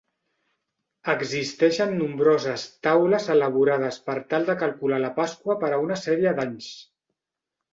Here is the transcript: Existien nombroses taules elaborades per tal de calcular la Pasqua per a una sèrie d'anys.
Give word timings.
Existien 1.11 1.93
nombroses 1.99 2.63
taules 2.87 3.29
elaborades 3.35 4.01
per 4.09 4.17
tal 4.33 4.49
de 4.51 4.57
calcular 4.65 5.01
la 5.05 5.15
Pasqua 5.21 5.59
per 5.65 5.71
a 5.77 5.81
una 5.87 6.03
sèrie 6.07 6.33
d'anys. 6.41 6.73